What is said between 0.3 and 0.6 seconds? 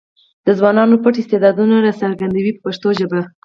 د